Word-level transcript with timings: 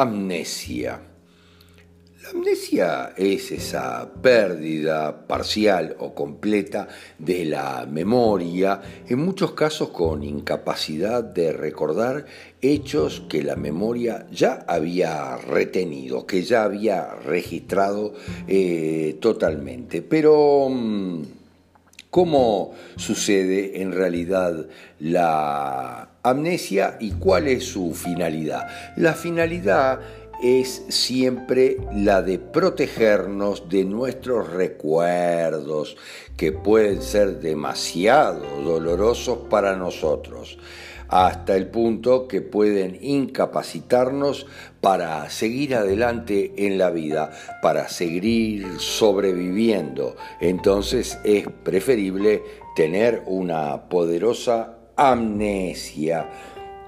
amnesia. 0.00 1.00
La 2.22 2.30
amnesia 2.30 3.14
es 3.16 3.52
esa 3.52 4.12
pérdida 4.20 5.26
parcial 5.26 5.96
o 5.98 6.14
completa 6.14 6.88
de 7.18 7.44
la 7.44 7.86
memoria, 7.90 8.82
en 9.08 9.18
muchos 9.20 9.52
casos 9.52 9.88
con 9.90 10.22
incapacidad 10.22 11.24
de 11.24 11.52
recordar 11.52 12.26
hechos 12.60 13.22
que 13.28 13.42
la 13.42 13.56
memoria 13.56 14.26
ya 14.30 14.64
había 14.68 15.36
retenido, 15.36 16.26
que 16.26 16.42
ya 16.42 16.64
había 16.64 17.14
registrado 17.14 18.14
eh, 18.46 19.16
totalmente. 19.20 20.02
Pero... 20.02 21.37
¿Cómo 22.10 22.72
sucede 22.96 23.82
en 23.82 23.92
realidad 23.92 24.66
la 24.98 26.08
amnesia 26.22 26.96
y 27.00 27.12
cuál 27.12 27.48
es 27.48 27.66
su 27.66 27.92
finalidad? 27.92 28.66
La 28.96 29.12
finalidad 29.12 30.00
es 30.42 30.84
siempre 30.88 31.76
la 31.92 32.22
de 32.22 32.38
protegernos 32.38 33.68
de 33.68 33.84
nuestros 33.84 34.50
recuerdos, 34.50 35.96
que 36.36 36.52
pueden 36.52 37.02
ser 37.02 37.40
demasiado 37.40 38.62
dolorosos 38.62 39.40
para 39.50 39.76
nosotros 39.76 40.58
hasta 41.08 41.56
el 41.56 41.68
punto 41.68 42.28
que 42.28 42.40
pueden 42.40 42.98
incapacitarnos 43.00 44.46
para 44.80 45.28
seguir 45.30 45.74
adelante 45.74 46.52
en 46.58 46.78
la 46.78 46.90
vida, 46.90 47.30
para 47.62 47.88
seguir 47.88 48.66
sobreviviendo. 48.78 50.16
Entonces 50.40 51.18
es 51.24 51.46
preferible 51.64 52.42
tener 52.76 53.22
una 53.26 53.88
poderosa 53.88 54.78
amnesia. 54.96 56.28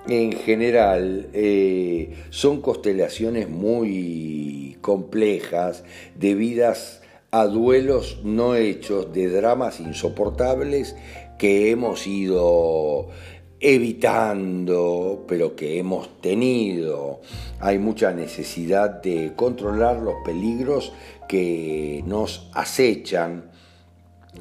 En 0.07 0.33
general 0.33 1.29
eh, 1.33 2.15
son 2.31 2.61
constelaciones 2.61 3.49
muy 3.49 4.79
complejas 4.81 5.85
debidas 6.15 7.03
a 7.31 7.45
duelos 7.45 8.21
no 8.25 8.57
hechos, 8.57 9.13
de 9.13 9.29
dramas 9.29 9.79
insoportables 9.79 10.97
que 11.39 11.71
hemos 11.71 12.07
ido 12.07 13.09
evitando, 13.61 15.25
pero 15.29 15.55
que 15.55 15.79
hemos 15.79 16.21
tenido. 16.21 17.21
Hay 17.61 17.79
mucha 17.79 18.13
necesidad 18.13 19.03
de 19.03 19.35
controlar 19.37 19.99
los 20.01 20.15
peligros 20.25 20.93
que 21.29 22.03
nos 22.07 22.51
acechan. 22.55 23.51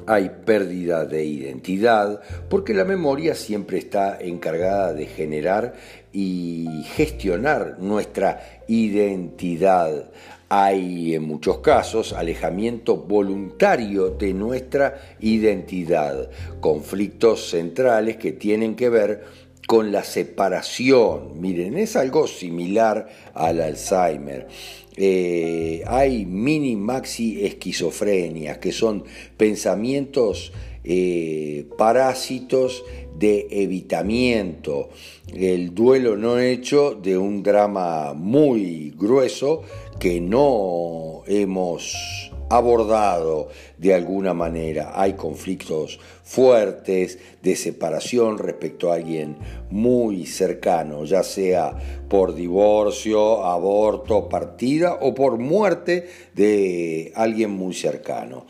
Hay 0.06 0.30
pérdida 0.46 1.04
de 1.04 1.24
identidad, 1.24 2.20
porque 2.48 2.72
la 2.72 2.84
memoria 2.84 3.34
siempre 3.34 3.78
está 3.78 4.18
encargada 4.20 4.94
de 4.94 5.06
generar 5.06 5.74
y 6.12 6.84
gestionar 6.94 7.76
nuestra 7.80 8.62
identidad. 8.68 10.10
Hay 10.52 11.14
en 11.14 11.22
muchos 11.22 11.58
casos 11.58 12.12
alejamiento 12.12 12.96
voluntario 12.96 14.10
de 14.10 14.34
nuestra 14.34 15.16
identidad, 15.20 16.28
conflictos 16.58 17.50
centrales 17.50 18.16
que 18.16 18.32
tienen 18.32 18.74
que 18.74 18.88
ver 18.88 19.22
con 19.68 19.92
la 19.92 20.02
separación. 20.02 21.40
Miren, 21.40 21.78
es 21.78 21.94
algo 21.94 22.26
similar 22.26 23.08
al 23.32 23.60
Alzheimer. 23.60 24.48
Eh, 24.96 25.84
hay 25.86 26.26
mini 26.26 26.74
maxi 26.74 27.46
esquizofrenias, 27.46 28.58
que 28.58 28.72
son 28.72 29.04
pensamientos 29.36 30.52
eh, 30.82 31.68
parásitos 31.78 32.82
de 33.20 33.46
evitamiento, 33.50 34.88
el 35.34 35.74
duelo 35.74 36.16
no 36.16 36.38
hecho 36.38 36.94
de 36.94 37.18
un 37.18 37.42
drama 37.42 38.14
muy 38.14 38.94
grueso 38.96 39.62
que 40.00 40.18
no 40.20 41.22
hemos 41.26 42.32
abordado 42.48 43.48
de 43.76 43.94
alguna 43.94 44.32
manera. 44.34 44.92
Hay 44.94 45.12
conflictos 45.12 46.00
fuertes 46.24 47.18
de 47.42 47.54
separación 47.54 48.38
respecto 48.38 48.90
a 48.90 48.94
alguien 48.94 49.36
muy 49.70 50.26
cercano, 50.26 51.04
ya 51.04 51.22
sea 51.22 51.76
por 52.08 52.34
divorcio, 52.34 53.44
aborto, 53.44 54.28
partida 54.28 54.94
o 55.00 55.14
por 55.14 55.38
muerte 55.38 56.08
de 56.34 57.12
alguien 57.14 57.50
muy 57.50 57.74
cercano 57.74 58.46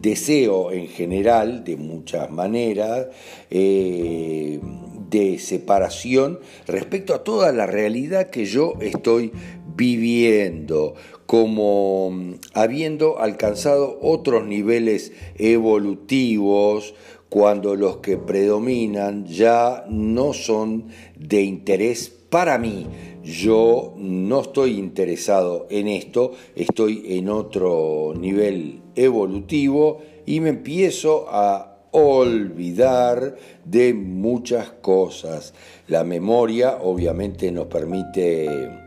deseo 0.00 0.72
en 0.72 0.88
general, 0.88 1.64
de 1.64 1.76
muchas 1.76 2.30
maneras, 2.30 3.06
eh, 3.50 4.60
de 5.08 5.38
separación 5.38 6.38
respecto 6.66 7.14
a 7.14 7.24
toda 7.24 7.50
la 7.52 7.66
realidad 7.66 8.28
que 8.30 8.44
yo 8.44 8.74
estoy 8.80 9.32
viviendo, 9.76 10.94
como 11.26 12.10
mm, 12.10 12.34
habiendo 12.54 13.18
alcanzado 13.18 13.98
otros 14.00 14.46
niveles 14.46 15.12
evolutivos, 15.36 16.94
cuando 17.28 17.74
los 17.74 17.98
que 17.98 18.16
predominan 18.16 19.26
ya 19.26 19.84
no 19.88 20.32
son 20.32 20.86
de 21.18 21.42
interés 21.42 22.08
para 22.08 22.58
mí. 22.58 22.86
Yo 23.24 23.94
no 23.96 24.42
estoy 24.42 24.78
interesado 24.78 25.66
en 25.68 25.88
esto, 25.88 26.32
estoy 26.54 27.02
en 27.18 27.28
otro 27.28 28.14
nivel 28.16 28.80
evolutivo 28.94 30.00
y 30.24 30.40
me 30.40 30.50
empiezo 30.50 31.26
a 31.28 31.78
olvidar 31.90 33.36
de 33.64 33.94
muchas 33.94 34.70
cosas. 34.70 35.54
La 35.88 36.04
memoria 36.04 36.78
obviamente 36.80 37.50
nos 37.50 37.66
permite 37.66 38.85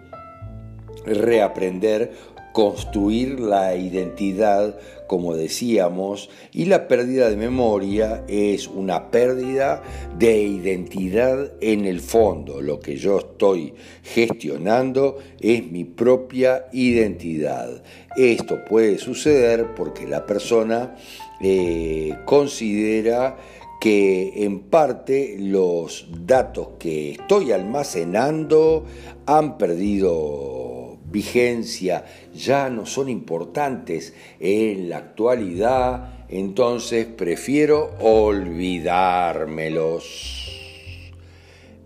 reaprender, 1.09 2.12
construir 2.53 3.40
la 3.40 3.75
identidad, 3.75 4.78
como 5.08 5.36
decíamos, 5.36 6.30
y 6.52 6.66
la 6.66 6.88
pérdida 6.88 7.30
de 7.30 7.38
memoria 7.38 8.24
es 8.28 8.68
una 8.68 9.12
pérdida 9.12 9.81
de 10.18 10.42
identidad 10.42 11.53
en 11.62 11.86
el 11.86 12.00
fondo. 12.00 12.62
Lo 12.62 12.80
que 12.80 12.97
yo 12.97 13.20
estoy 13.20 13.74
gestionando 14.03 15.18
es 15.40 15.72
mi 15.72 15.84
propia 15.84 16.66
identidad. 16.74 17.84
Esto 18.18 18.66
puede 18.66 18.97
suceder 18.97 19.74
porque 19.76 20.08
la 20.08 20.26
persona 20.26 20.96
eh, 21.41 22.16
considera 22.26 23.38
que 23.80 24.44
en 24.44 24.59
parte 24.59 25.38
los 25.40 26.08
datos 26.26 26.72
que 26.78 27.12
estoy 27.12 27.53
almacenando 27.53 28.84
han 29.26 29.58
perdido 29.58 30.69
vigencia, 31.12 32.06
ya 32.34 32.70
no 32.70 32.86
son 32.86 33.09
importantes 33.09 34.14
en 34.40 34.90
la 34.90 34.97
actualidad, 34.97 36.25
entonces 36.30 37.06
prefiero 37.06 37.96
olvidármelos 38.00 40.03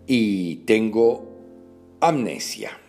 y 0.06 0.58
tengo 0.66 1.40
amnesia. 2.02 2.83